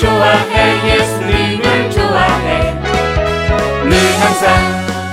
좋아해 0.00 0.96
예수님을 0.96 1.90
좋아해 1.90 2.72
늘 3.84 3.98
항상 4.18 4.48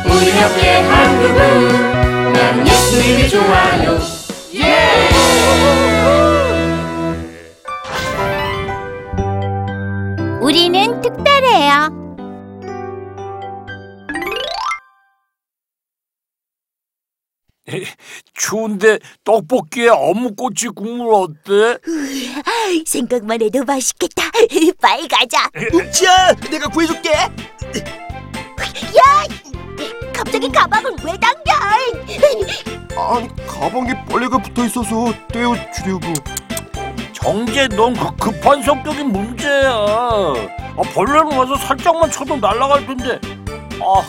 우리 0.06 0.30
옆에 0.30 0.82
한 0.82 1.22
그분 1.22 2.32
난 2.32 2.66
예수님이 2.66 3.28
좋아요 3.28 4.00
예! 4.56 4.88
우리는 10.42 11.02
특별해요. 11.02 12.08
추운데 18.52 18.98
떡볶이에 19.26 19.90
어묵꼬치 19.90 20.70
국물 20.70 21.14
어때? 21.14 21.78
생각만 22.86 23.42
해도 23.42 23.62
맛있겠다. 23.66 24.24
빨리 24.80 25.06
가자. 25.10 25.50
뭉치야, 25.72 26.32
내가 26.50 26.70
구해줄게. 26.70 27.12
갑자기 30.14 30.50
가방을 30.50 30.92
왜 31.04 31.12
당겨? 31.18 31.52
아니 32.96 33.28
가방에 33.46 34.06
벌레가 34.06 34.38
붙어 34.38 34.66
있어서 34.66 35.14
떼어주려고. 35.34 36.14
정재 37.14 37.68
넌 37.70 37.94
그 37.96 38.16
급한 38.16 38.64
성격이 38.64 39.04
문제야 39.04 39.72
아, 39.74 40.82
벌레는 40.94 41.34
와서 41.36 41.56
살짝만 41.58 42.10
쳐도 42.12 42.38
날아갈 42.38 42.86
텐데 42.86 43.20
아 43.82 44.02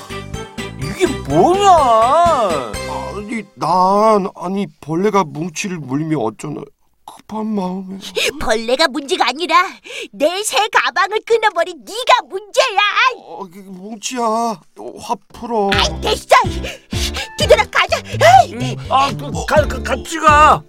이게 0.79 1.07
뭐냐 1.27 2.71
아니 3.19 3.43
난 3.55 4.29
아니 4.37 4.67
벌레가 4.81 5.25
뭉치를 5.25 5.79
물리면 5.79 6.19
어쩌나 6.21 6.63
급한 7.05 7.47
마음에. 7.47 7.99
벌레가 8.41 8.87
문제가 8.89 9.29
아니라 9.29 9.63
내 10.13 10.43
새 10.45 10.57
가방을 10.69 11.21
끊어버린 11.27 11.79
네가 11.85 12.23
문제야. 12.29 12.79
어, 13.17 13.45
그, 13.51 13.59
뭉치야, 13.59 14.21
화 14.23 15.15
풀어. 15.33 15.71
됐어. 16.03 16.27
뒤돌아 17.39 17.65
가자. 17.71 17.99
음, 18.53 18.77
아 18.91 19.11
그, 19.17 19.31
가, 19.47 19.67
같이 19.83 20.19
가 20.21 20.63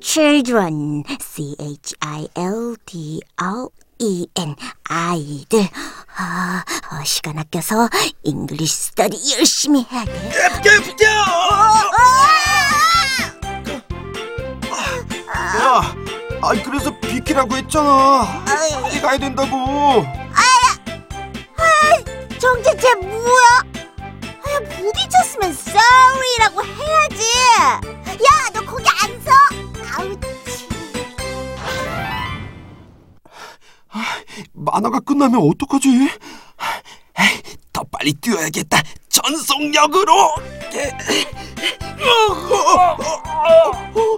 Children, 0.00 1.04
C 1.20 1.54
H 1.60 1.94
I 2.00 2.26
L 2.36 2.76
D 2.86 3.20
R 3.36 3.68
E 4.02 4.26
N 4.34 4.56
아이들. 4.88 5.68
아, 6.16 6.64
어, 6.90 7.04
시간 7.04 7.38
아껴서 7.38 7.88
English 8.24 8.74
study 8.74 9.34
열심히 9.36 9.86
해야 9.92 10.04
돼. 10.06 10.12
야, 15.58 15.94
아니 16.42 16.62
그래서 16.62 16.90
비키라고 16.98 17.56
했잖아. 17.56 18.42
빨리 18.82 19.00
가야 19.00 19.18
된다고. 19.18 20.06
정체체 22.40 22.94
뭐야? 22.94 23.62
아, 23.62 24.60
부딪혔으면 24.60 25.50
sorry라고 25.50 26.64
해야지. 26.64 27.22
야, 27.82 28.50
너 28.54 28.59
만화가 34.60 35.00
끝나면 35.00 35.40
어떡하지? 35.42 35.88
에이, 35.88 36.08
더 37.72 37.82
빨리 37.90 38.12
뛰어야겠다. 38.14 38.82
전속력으로. 39.08 40.12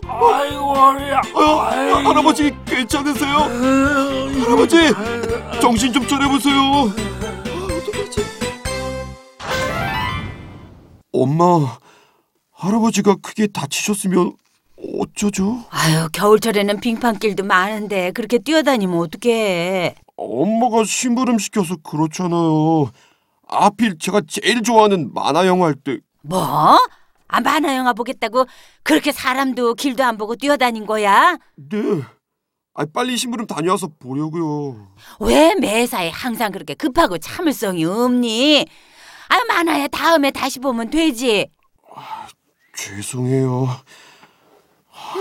아이고 0.04 0.75
허리야 0.75 1.20
어, 1.34 1.41
할아버지 2.08 2.52
괜찮으세요? 2.64 3.36
할아버지 4.44 4.76
정신 5.60 5.92
좀 5.92 6.06
차려보세요. 6.06 6.54
어떡하지? 7.78 8.22
엄마, 11.12 11.78
할아버지가 12.52 13.16
크게 13.22 13.48
다치셨으면 13.48 14.32
어쩌죠? 14.98 15.64
아유 15.70 16.08
겨울철에는 16.12 16.81
빙판길도 16.81 17.44
많은데 17.44 18.10
그렇게 18.12 18.38
뛰어다니면 18.38 18.98
어떡해 18.98 19.94
엄마가 20.16 20.84
심부름 20.84 21.38
시켜서 21.38 21.76
그렇잖아요. 21.76 22.90
하필 23.48 23.98
제가 23.98 24.22
제일 24.28 24.62
좋아하는 24.62 25.12
만화 25.12 25.46
영화 25.46 25.66
할 25.66 25.74
때 25.74 25.98
뭐? 26.22 26.78
아 27.28 27.40
만화 27.40 27.74
영화 27.76 27.92
보겠다고 27.92 28.46
그렇게 28.82 29.10
사람도 29.12 29.74
길도 29.74 30.04
안 30.04 30.16
보고 30.18 30.36
뛰어다닌 30.36 30.86
거야? 30.86 31.38
네. 31.56 32.02
아 32.74 32.84
빨리 32.92 33.16
심부름 33.16 33.46
다녀와서 33.46 33.88
보려고요. 33.98 34.88
왜 35.20 35.54
매사에 35.54 36.10
항상 36.10 36.52
그렇게 36.52 36.74
급하고 36.74 37.18
참을성이 37.18 37.84
없니? 37.84 38.66
아 39.28 39.44
만화야 39.48 39.88
다음에 39.88 40.30
다시 40.30 40.58
보면 40.60 40.90
되지 40.90 41.48
죄송해요. 42.76 43.66
아, 44.92 45.14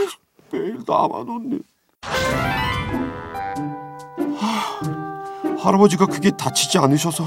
매일 0.51 0.79
나만 0.87 1.27
웃네. 1.27 1.59
하, 5.61 5.67
할아버지가 5.67 6.05
크게 6.07 6.31
다치지 6.31 6.77
않으셔서 6.77 7.23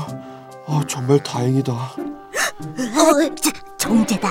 아, 0.67 0.81
정말 0.89 1.23
다행이다. 1.23 1.73
어, 1.73 3.35
자, 3.41 3.51
정제다. 3.79 4.29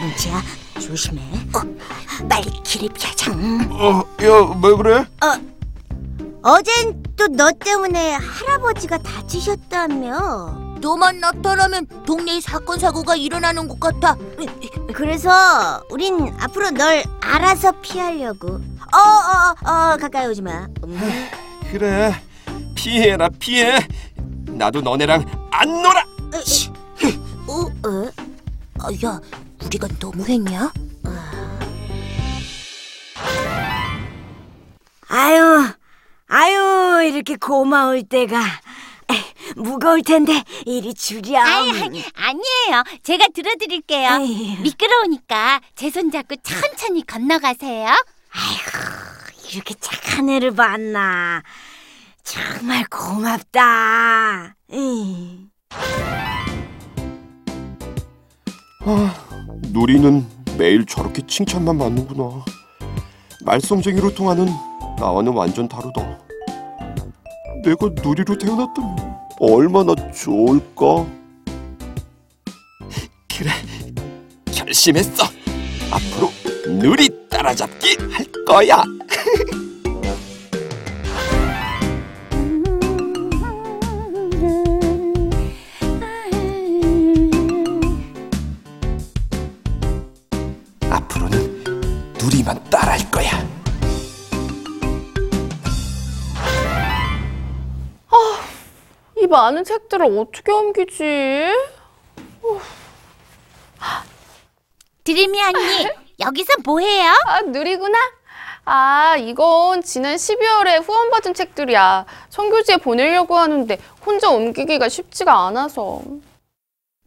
뭉치야, 0.00 0.42
조심해. 0.80 1.20
어, 1.54 1.60
빨리 2.28 2.50
길을 2.62 2.88
피하자. 2.94 3.32
어, 3.32 4.04
야, 4.22 4.60
왜 4.62 4.76
그래? 4.76 5.06
어젠 6.44 7.02
또 7.16 7.26
너 7.28 7.52
때문에 7.52 8.14
할아버지가 8.14 8.98
다치셨다며. 8.98 10.70
너만 10.80 11.20
나타나면 11.20 11.86
동네에 12.04 12.40
사건 12.40 12.78
사고가 12.80 13.14
일어나는 13.14 13.68
것 13.68 13.78
같아. 13.78 14.16
그래서 14.92 15.82
우린 15.90 16.34
앞으로 16.40 16.70
널 16.70 17.04
알아서 17.20 17.70
피하려고. 17.80 18.54
어, 18.54 18.98
어, 18.98 19.70
어, 19.70 19.96
가까이 19.96 20.26
오지 20.26 20.42
마. 20.42 20.66
음. 20.84 21.28
그래, 21.70 22.12
피해라 22.74 23.28
피해. 23.38 23.78
나도 24.46 24.80
너네랑 24.80 25.48
안 25.50 25.68
놀아. 25.82 26.04
어, 27.48 27.88
어? 27.88 28.10
아, 28.80 28.88
야, 29.04 29.20
우리가 29.64 29.88
너무했냐? 30.00 30.72
아유 35.08 35.66
아유 36.28 37.02
이렇게 37.06 37.36
고마울 37.36 38.02
때가 38.04 38.42
무거울 39.56 40.02
텐데 40.02 40.42
이리 40.64 40.94
주렴 40.94 41.36
아니에요. 41.44 42.84
제가 43.02 43.26
들어드릴게요. 43.34 44.18
에이. 44.22 44.56
미끄러우니까 44.62 45.60
제 45.74 45.90
손 45.90 46.10
잡고 46.10 46.36
천천히 46.42 47.04
건너가세요. 47.06 47.88
이렇게 49.52 49.74
착한 49.78 50.30
애를 50.30 50.54
봤나 50.54 51.42
정말 52.22 52.84
고맙다. 52.88 54.56
아, 58.84 59.14
누리는 59.70 60.26
매일 60.58 60.84
저렇게 60.86 61.26
칭찬만 61.26 61.78
받는구나. 61.78 62.44
말썽쟁이로 63.44 64.14
통하는 64.14 64.46
나와는 64.98 65.32
완전 65.32 65.68
다르다. 65.68 66.18
내가 67.64 67.88
누리로 68.02 68.38
태어났다면 68.38 68.96
얼마나 69.40 69.94
좋을까? 70.12 71.06
그래, 73.28 73.50
결심했어. 74.52 75.24
앞으로 75.90 76.32
누리 76.78 77.08
따라잡기 77.28 77.96
할 78.10 78.24
거야. 78.46 78.82
많은 99.32 99.64
책들을 99.64 100.18
어떻게 100.18 100.52
옮기지? 100.52 101.02
드림이 105.04 105.42
언니, 105.42 105.88
여기서 106.20 106.52
뭐해요? 106.64 107.12
아, 107.26 107.40
느리구나. 107.40 107.98
아, 108.64 109.16
이건 109.16 109.82
지난 109.82 110.14
12월에 110.16 110.86
후원 110.86 111.10
받은 111.10 111.34
책들이야. 111.34 112.06
선교지에 112.30 112.76
보내려고 112.76 113.36
하는데 113.36 113.76
혼자 114.06 114.30
옮기기가 114.30 114.88
쉽지가 114.88 115.46
않아서. 115.48 116.00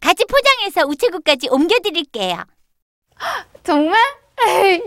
같이 0.02 0.26
포장해서 0.26 0.86
우체국까지 0.88 1.48
옮겨드릴게요. 1.50 2.44
정말? 3.64 3.98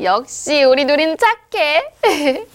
역시 0.02 0.64
우리 0.64 0.84
누리는 0.84 1.16
착해. 1.16 1.94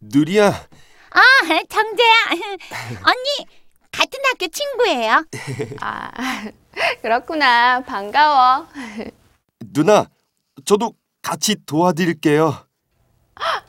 누리야, 0.00 0.68
아, 1.10 1.20
정재야. 1.68 2.14
언니, 3.04 3.46
같은 3.92 4.18
학교 4.24 4.46
친구예요. 4.48 5.24
아, 5.80 6.10
그렇구나. 7.02 7.80
반가워. 7.80 8.66
누나, 9.72 10.06
저도 10.64 10.94
같이 11.22 11.56
도와드릴게요. 11.66 12.66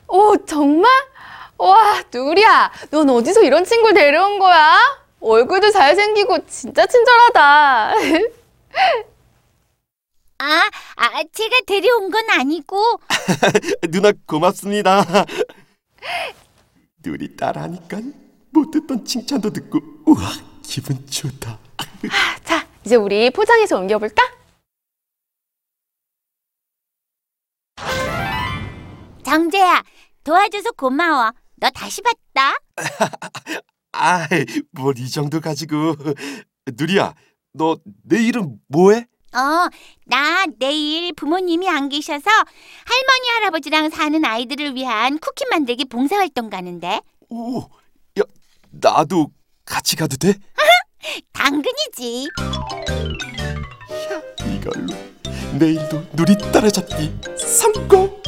오, 0.07 0.37
정말? 0.45 0.91
와, 1.57 2.01
누리야, 2.13 2.71
넌 2.89 3.09
어디서 3.09 3.41
이런 3.43 3.63
친구 3.65 3.93
데려온 3.93 4.39
거야? 4.39 4.77
얼굴도 5.21 5.71
잘생기고 5.71 6.45
진짜 6.47 6.85
친절하다. 6.87 7.93
아, 10.39 10.69
아, 10.95 11.23
제가 11.31 11.57
데려온 11.67 12.09
건 12.09 12.29
아니고. 12.31 12.99
누나 13.91 14.11
고맙습니다. 14.25 15.05
누리 17.03 17.35
따라하니까 17.35 18.01
못 18.51 18.71
듣던 18.71 19.05
칭찬도 19.05 19.51
듣고 19.51 19.79
우와 20.05 20.29
기분 20.63 21.05
좋다. 21.07 21.57
자, 22.43 22.67
이제 22.85 22.95
우리 22.95 23.29
포장해서 23.29 23.77
옮겨볼까? 23.77 24.21
정재야, 29.23 29.83
도와줘서 30.23 30.71
고마워. 30.73 31.31
너 31.55 31.69
다시 31.69 32.01
봤다. 32.01 32.57
아, 33.93 34.27
뭘이 34.71 35.09
정도 35.09 35.39
가지고 35.39 35.95
누리야, 36.77 37.13
너 37.53 37.77
내일은 38.03 38.59
뭐해? 38.67 39.05
어, 39.33 39.69
나 40.05 40.45
내일 40.59 41.13
부모님이 41.13 41.69
안 41.69 41.87
계셔서 41.89 42.29
할머니, 42.29 43.29
할아버지랑 43.35 43.89
사는 43.89 44.23
아이들을 44.23 44.75
위한 44.75 45.19
쿠키 45.19 45.45
만들기 45.49 45.85
봉사활동 45.85 46.49
가는데. 46.49 47.01
오, 47.29 47.61
야, 48.19 48.23
나도 48.71 49.31
같이 49.65 49.95
가도 49.95 50.17
돼? 50.17 50.33
당근이지. 51.33 52.27
이걸로 54.53 54.93
내일도 55.57 56.03
누리 56.13 56.37
따라잡기 56.51 57.11
성공. 57.37 58.21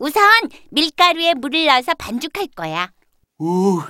우선 0.00 0.22
밀가루에 0.70 1.34
물을 1.34 1.66
넣어서 1.66 1.94
반죽할 1.94 2.48
거야. 2.56 2.90
오, 3.38 3.80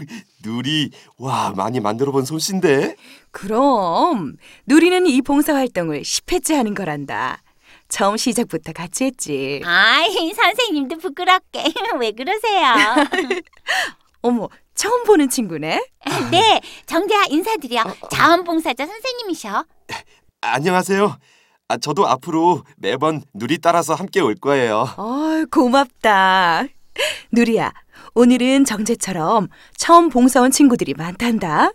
누리 0.42 0.90
와 1.16 1.52
많이 1.56 1.80
만들어본 1.80 2.24
솜씨인데. 2.26 2.96
그럼 3.30 4.34
누리는 4.66 5.06
이 5.06 5.22
봉사활동을 5.22 6.02
10회째 6.02 6.54
하는 6.54 6.74
거란다. 6.74 7.42
처음 7.88 8.16
시작부터 8.16 8.72
같이 8.72 9.04
했지. 9.04 9.62
아이, 9.64 10.32
선생님도 10.34 10.98
부끄럽게. 10.98 11.64
왜 12.00 12.12
그러세요? 12.12 12.74
어머, 14.22 14.48
처음 14.74 15.04
보는 15.04 15.30
친구네? 15.30 15.82
네, 16.30 16.60
정재야 16.86 17.24
인사드려. 17.30 17.84
자원봉사자 18.10 18.86
선생님이셔. 18.86 19.64
안녕하세요. 20.42 21.16
아, 21.68 21.76
저도 21.78 22.06
앞으로 22.06 22.62
매번 22.76 23.22
누리 23.34 23.58
따라서 23.58 23.94
함께 23.94 24.20
올 24.20 24.34
거예요. 24.34 24.86
어, 24.96 25.44
고맙다. 25.50 26.64
누리야, 27.32 27.72
오늘은 28.14 28.64
정재처럼 28.64 29.48
처음 29.76 30.08
봉사 30.08 30.40
온 30.40 30.50
친구들이 30.50 30.94
많단다. 30.96 31.70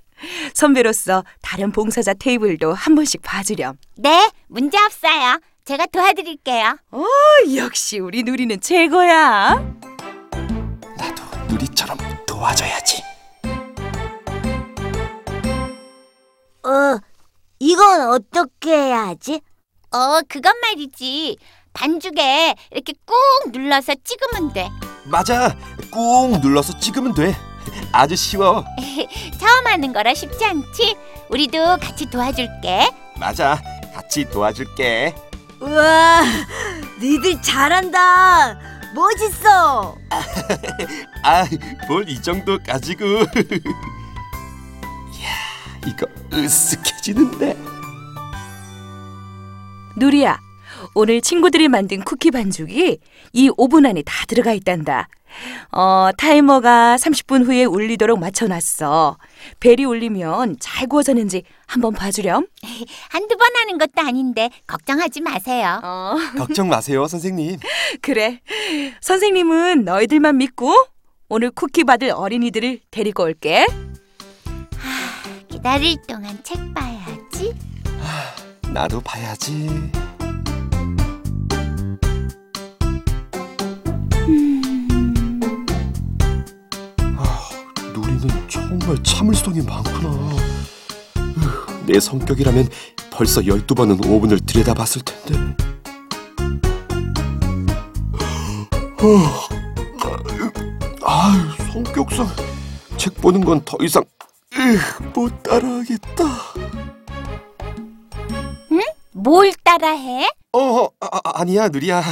선배로서 0.53 1.23
다른 1.41 1.71
봉사자 1.71 2.13
테이블도 2.13 2.73
한 2.73 2.95
번씩 2.95 3.21
봐주렴. 3.21 3.77
네, 3.97 4.29
문제 4.47 4.77
없어요. 4.77 5.39
제가 5.65 5.85
도와드릴게요. 5.87 6.77
어, 6.91 7.03
역시 7.55 7.99
우리 7.99 8.23
누리는 8.23 8.59
최고야. 8.59 9.55
나도 10.97 11.23
누리처럼 11.47 11.97
도와줘야지. 12.25 13.01
어, 16.65 16.97
이건 17.59 18.01
어떻게 18.09 18.71
해야 18.71 19.07
하지? 19.07 19.41
어, 19.91 20.21
그건 20.27 20.53
말이지. 20.61 21.37
반죽에 21.73 22.55
이렇게 22.71 22.93
꾹 23.05 23.15
눌러서 23.51 23.95
찍으면 24.03 24.53
돼. 24.53 24.69
맞아. 25.05 25.55
꾹 25.91 26.39
눌러서 26.41 26.77
찍으면 26.79 27.13
돼. 27.13 27.35
아주 27.91 28.15
쉬워. 28.15 28.63
처음 29.39 29.52
하는 29.73 29.91
거라 29.91 30.13
쉽지 30.13 30.45
않지? 30.45 30.95
우리도 31.29 31.77
같이 31.77 32.05
도와줄게. 32.05 32.89
맞아. 33.19 33.59
같이 33.93 34.23
도와줄게. 34.29 35.15
우와, 35.59 36.21
니들 37.01 37.41
잘한다. 37.41 38.55
멋있어. 38.93 39.95
아, 41.23 41.45
뭘 41.87 42.07
이 42.07 42.21
정도 42.21 42.59
가지고. 42.59 43.05
이야, 43.05 43.25
이거 45.87 46.05
으쓱해지는데. 46.29 47.57
누리야, 49.95 50.39
오늘 50.95 51.21
친구들이 51.21 51.67
만든 51.69 52.01
쿠키 52.03 52.29
반죽이 52.31 52.99
이 53.33 53.51
오븐 53.57 53.85
안에 53.85 54.03
다 54.03 54.25
들어가 54.27 54.53
있단다. 54.53 55.07
어, 55.71 56.09
타이머가 56.15 56.95
30분 56.97 57.43
후에 57.45 57.65
울리도록 57.65 58.19
맞춰놨어. 58.19 59.17
벨이 59.59 59.85
울리면 59.85 60.57
잘 60.59 60.87
구워졌는지 60.87 61.43
한번 61.65 61.93
봐주렴. 61.93 62.45
한두 63.09 63.35
번 63.37 63.47
하는 63.55 63.79
것도 63.79 64.05
아닌데 64.07 64.51
걱정하지 64.67 65.21
마세요. 65.21 65.79
어, 65.83 66.15
걱정 66.37 66.67
마세요, 66.69 67.07
선생님. 67.07 67.57
그래. 68.01 68.39
선생님은 69.01 69.85
너희들만 69.85 70.37
믿고 70.37 70.71
오늘 71.29 71.49
쿠키 71.49 71.83
받을 71.83 72.11
어린이들을 72.11 72.81
데리고 72.91 73.23
올게. 73.23 73.65
기다릴 75.49 75.97
동안 76.07 76.37
책 76.43 76.57
봐야지. 76.75 77.55
나도 78.71 79.01
봐야지. 79.01 79.67
정말 88.79 89.03
참을성이 89.03 89.61
많구나. 89.61 90.09
으, 91.17 91.85
내 91.85 91.99
성격이라면 91.99 92.69
벌써 93.11 93.41
12번은 93.41 94.03
오븐을 94.09 94.39
들여다봤을 94.39 95.03
텐데. 95.03 95.55
아, 101.05 101.55
성격상 101.71 102.27
책 102.97 103.15
보는 103.15 103.43
건 103.43 103.61
더 103.65 103.77
이상 103.81 104.03
으, 104.55 104.77
못 105.19 105.43
따라하겠다. 105.43 106.23
뭘 109.15 109.53
따라해? 109.63 110.27
어, 110.53 110.85
아, 110.99 111.07
아, 111.11 111.19
아니야, 111.35 111.69
누리야. 111.69 112.03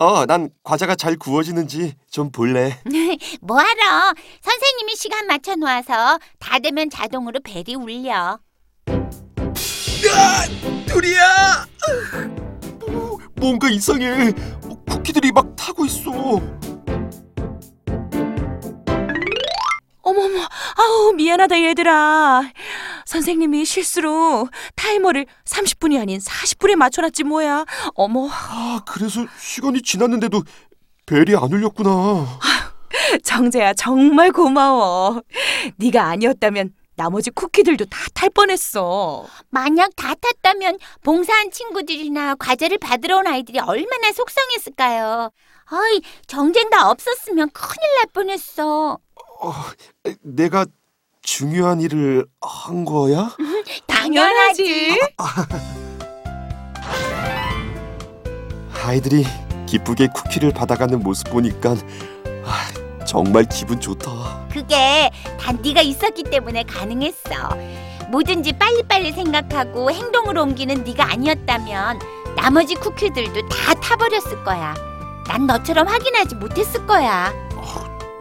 어, 0.00 0.26
난 0.26 0.50
과자가 0.62 0.94
잘 0.94 1.16
구워지는지 1.16 1.94
좀 2.08 2.30
볼래. 2.30 2.80
뭐하러? 3.42 4.14
선생님이 4.40 4.94
시간 4.94 5.26
맞춰 5.26 5.56
놓아서 5.56 6.20
다 6.38 6.60
되면 6.60 6.88
자동으로 6.88 7.40
벨이 7.40 7.74
울려. 7.74 8.38
누리야! 10.86 11.66
어, 12.88 13.18
뭔가 13.34 13.68
이상해. 13.68 14.28
어, 14.64 14.82
쿠키들이 14.88 15.32
막 15.32 15.56
타고 15.56 15.84
있어. 15.84 16.40
어머머, 20.18 20.40
아우, 20.76 21.12
미안하다, 21.12 21.62
얘들아. 21.62 22.42
선생님이 23.06 23.64
실수로 23.64 24.48
타이머를 24.74 25.26
30분이 25.44 26.00
아닌 26.00 26.18
40분에 26.18 26.74
맞춰놨지, 26.74 27.22
뭐야. 27.24 27.64
어머, 27.94 28.28
아, 28.30 28.80
그래서 28.86 29.24
시간이 29.38 29.82
지났는데도 29.82 30.42
벨이 31.06 31.36
안 31.36 31.52
울렸구나. 31.52 32.26
정재야, 33.22 33.74
정말 33.74 34.32
고마워. 34.32 35.22
네가 35.76 36.02
아니었다면 36.04 36.72
나머지 36.96 37.30
쿠키들도 37.30 37.84
다 37.86 37.98
탈 38.18 38.30
뻔했어. 38.30 39.26
만약 39.50 39.90
다 39.94 40.12
탔다면 40.14 40.78
봉사한 41.04 41.52
친구들이나 41.52 42.34
과제를 42.34 42.78
받으러 42.78 43.18
온 43.18 43.28
아이들이 43.28 43.60
얼마나 43.60 44.10
속상했을까요? 44.12 45.30
아이, 45.66 46.00
정젠 46.26 46.68
다 46.70 46.90
없었으면 46.90 47.50
큰일 47.50 47.76
날 47.98 48.06
뻔했어. 48.12 48.98
어, 49.40 49.52
내가 50.22 50.66
중요한 51.22 51.80
일을 51.80 52.26
한 52.40 52.84
거야? 52.84 53.30
당연하지. 53.86 54.98
아이들이 58.84 59.24
기쁘게 59.66 60.08
쿠키를 60.14 60.52
받아가는 60.52 60.98
모습 61.00 61.28
보니까 61.30 61.76
아, 62.44 63.04
정말 63.04 63.44
기분 63.44 63.78
좋다. 63.78 64.48
그게 64.50 65.10
다 65.38 65.52
네가 65.52 65.82
있었기 65.82 66.22
때문에 66.24 66.62
가능했어. 66.64 67.30
뭐든지 68.10 68.54
빨리빨리 68.54 69.12
생각하고 69.12 69.90
행동으로 69.90 70.42
옮기는 70.42 70.84
네가 70.84 71.10
아니었다면 71.12 71.98
나머지 72.36 72.74
쿠키들도 72.76 73.48
다 73.48 73.74
타버렸을 73.74 74.42
거야. 74.44 74.74
난 75.26 75.46
너처럼 75.46 75.86
확인하지 75.86 76.36
못했을 76.36 76.86
거야. 76.86 77.30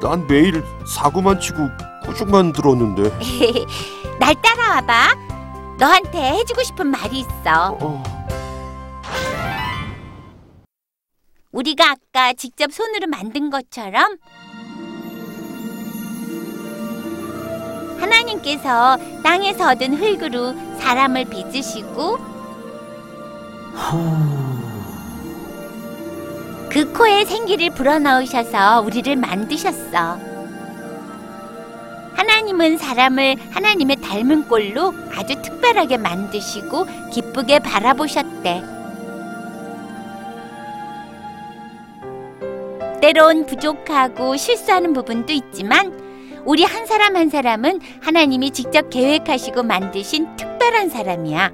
난 0.01 0.25
매일 0.27 0.63
사고만 0.86 1.39
치고 1.39 1.58
꾸중만 2.04 2.54
들었는데. 2.54 3.10
날 4.20 4.36
따라와봐. 4.42 5.16
너한테 5.80 6.34
해주고 6.39 6.63
싶은 6.63 6.88
말이 6.88 7.20
있어. 7.20 7.77
어, 7.80 8.04
우리가 11.51 11.92
아까 11.92 12.34
직접 12.34 12.72
손으로 12.72 13.08
만든 13.08 13.50
것처럼 13.50 14.18
하나님께서 18.00 18.98
땅에서 19.24 19.72
얻은 19.72 19.96
흙으로 19.96 20.54
사람을 20.80 21.25
빚으시고 21.25 22.18
그 26.78 26.94
코에 26.94 27.26
생기를 27.26 27.72
불어넣으셔서 27.72 28.82
우리를 28.82 29.16
만드셨어. 29.16 30.20
하나님은 32.14 32.78
사람을 32.78 33.36
하나님의 33.50 33.96
닮은 33.96 34.48
꼴로 34.48 34.94
아주 35.12 35.42
특별하게 35.42 35.98
만드시고 35.98 36.86
기쁘게 37.12 37.58
바라보셨대. 37.62 38.62
때론 43.02 43.48
부족하고 43.48 44.38
실수하는 44.38 44.94
부분도 44.94 45.34
있지만 45.34 46.00
우리 46.46 46.64
한 46.64 46.86
사람 46.86 47.16
한 47.16 47.32
사람은 47.32 47.80
하나님이 48.04 48.52
직접 48.52 48.92
계획하시고 48.92 49.64
만드신 49.64 50.36
특별한 50.36 50.90
사람이야. 50.90 51.52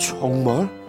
정말? 0.00 0.81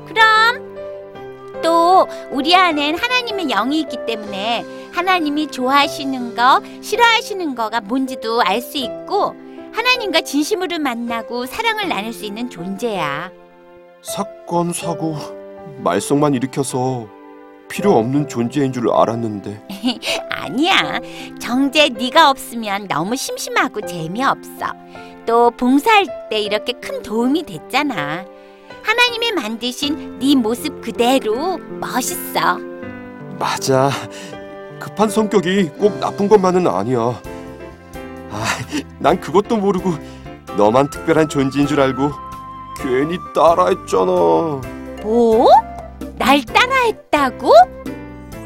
또 1.64 2.08
우리 2.30 2.56
안엔 2.56 2.96
하나님의 2.98 3.48
영이 3.48 3.80
있기 3.82 4.06
때문에 4.06 4.64
하나님이 4.92 5.48
좋아하시는 5.48 6.36
거, 6.36 6.62
싫어하시는 6.82 7.56
거가 7.56 7.82
뭔지도 7.82 8.42
알 8.42 8.62
수 8.62 8.78
있고 8.78 9.34
하나님과 9.74 10.22
진심으로 10.22 10.78
만나고 10.78 11.48
사랑을 11.48 11.88
나눌 11.90 12.14
수 12.14 12.26
있는 12.26 12.50
존재야. 12.50 13.32
사건 14.04 14.72
사고 14.72 15.16
말썽만 15.80 16.36
일으켜서 16.36 17.08
필요 17.70 17.94
없는 17.98 18.28
존재인 18.28 18.72
줄 18.72 18.92
알았는데. 18.92 19.68
아니야. 20.30 21.00
정재 21.40 21.90
네가 21.90 22.30
없으면 22.30 22.88
너무 22.88 23.16
심심하고 23.16 23.82
재미없어. 23.82 24.68
또 25.26 25.50
봉사할 25.52 26.06
때 26.30 26.40
이렇게 26.40 26.74
큰 26.74 27.02
도움이 27.02 27.44
됐잖아. 27.44 28.26
하나님이 28.84 29.32
만드신 29.32 30.20
네 30.20 30.36
모습 30.36 30.82
그대로 30.82 31.58
멋있어. 31.80 32.58
맞아. 33.40 33.90
급한 34.80 35.10
성격이 35.10 35.70
꼭 35.80 36.00
나쁜 36.00 36.28
것만은 36.28 36.68
아니야. 36.68 37.00
아, 38.32 38.46
난 39.00 39.20
그것도 39.20 39.58
모르고 39.58 39.94
너만 40.58 40.90
특별한 40.90 41.30
존재인 41.30 41.66
줄 41.68 41.80
알고 41.80 42.12
괜히 42.82 43.18
따라했잖아. 43.34 44.12
뭐? 45.02 45.48
날 46.18 46.44
따라했다고? 46.44 47.52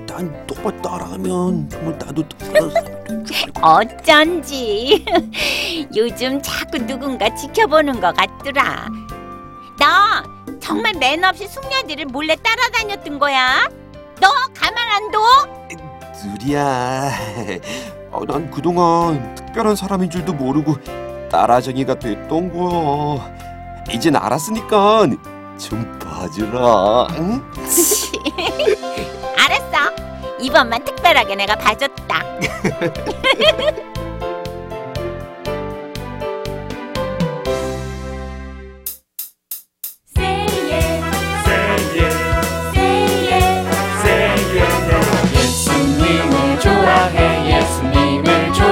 난 0.08 0.48
너만 0.48 0.82
따라가면 0.82 1.70
정말 1.70 1.98
나도 1.98 2.28
특별한 2.30 2.98
어쩐지 3.62 5.06
요즘 5.96 6.42
자꾸 6.42 6.78
누군가 6.86 7.34
지켜보는 7.34 8.00
것 8.00 8.16
같더라. 8.16 8.88
너 9.80 10.58
정말 10.60 10.94
매너 10.94 11.30
없이 11.30 11.48
숙녀들을 11.48 12.06
몰래 12.06 12.36
따라다녔던 12.36 13.20
거야? 13.20 13.70
너 14.20 14.28
가만 14.54 14.78
안 14.90 15.12
둬? 15.12 15.20
누리야. 16.26 16.62
아, 18.12 18.20
난 18.28 18.50
그동안 18.50 19.36
특별한 19.36 19.76
사람인 19.76 20.10
줄도 20.10 20.34
모르고 20.34 20.76
따라쟁이가 21.30 21.96
됐던 22.00 22.52
거야. 22.54 23.32
이젠 23.92 24.16
알았으니까 24.16 25.06
좀 25.60 26.00
봐주라. 26.00 27.08
응? 27.20 27.44
알았어. 29.38 29.96
이번만 30.40 30.84
특별하게 30.84 31.36
내가 31.36 31.56
봐줬다. 31.56 32.24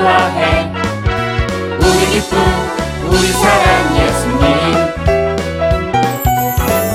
좋아해. 0.05 0.71
우리 1.79 2.05
기쁨 2.13 2.38
우리 3.09 3.25
사랑 3.41 3.65
예수님. 3.97 4.45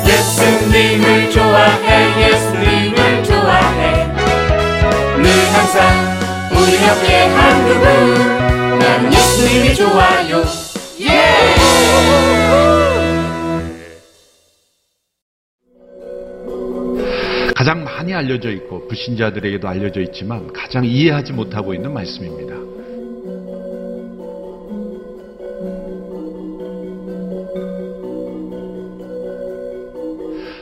예수님을 0.07 1.31
좋아해 1.33 2.23
예수님을 2.23 3.25
좋아해. 3.25 4.07
늘 5.17 5.27
항상 5.53 5.77
우리 6.53 6.71
옆에 6.87 7.27
한 7.27 7.67
그분. 7.67 8.79
나는 8.79 9.13
예수님이 9.13 9.75
좋아요. 9.75 10.45
가장 17.57 17.85
많이 17.85 18.15
알려져 18.15 18.51
있고 18.53 18.87
불신자들에게도 18.89 19.69
알려져 19.69 20.01
있지만 20.01 20.51
가장 20.53 20.85
이해하지 20.85 21.33
못하고 21.33 21.75
있는 21.75 21.93
말씀입니다. 21.93 22.80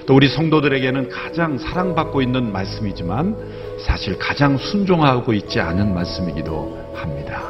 또 0.09 0.15
우리 0.15 0.27
성도들에게는 0.27 1.11
가장 1.11 1.59
사랑받고 1.59 2.23
있는 2.23 2.51
말씀이지만 2.51 3.37
사실 3.79 4.19
가장 4.19 4.57
순종하고 4.57 5.35
있지 5.35 5.61
않은 5.61 5.93
말씀이기도 5.93 6.95
합니다. 6.95 7.43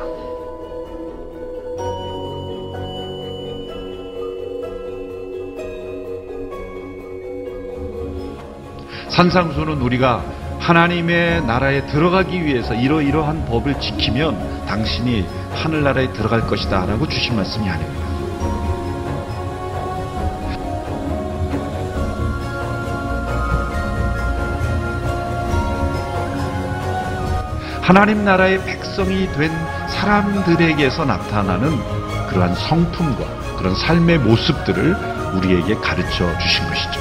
산상수는 9.09 9.81
우리가 9.81 10.25
하나님의 10.59 11.45
나라에 11.45 11.87
들어가기 11.87 12.45
위해서 12.45 12.75
이러이러한 12.75 13.47
법을 13.47 13.79
지키면 13.79 14.67
당신이 14.67 15.25
하늘나라에 15.55 16.13
들어갈 16.13 16.41
것이다 16.41 16.87
라고 16.87 17.07
주신 17.07 17.37
말씀이 17.37 17.69
아닙니다. 17.69 18.08
하나님 27.89 28.23
나라의 28.23 28.63
백성이 28.67 29.27
된 29.33 29.51
사람들에게서 29.89 31.07
나타나는 31.07 31.71
그러한 32.29 32.55
성품과 32.55 33.57
그런 33.57 33.75
삶의 33.75 34.19
모습들을 34.19 34.95
우리에게 35.37 35.75
가르쳐 35.77 36.39
주신 36.39 36.67
것이죠. 36.69 36.98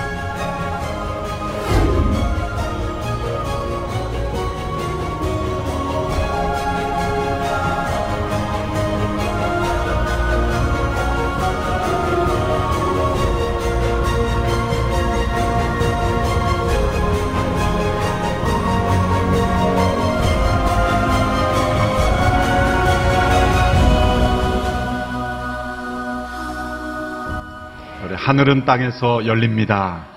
하늘은 28.28 28.66
땅에서 28.66 29.26
열립니다. 29.26 30.17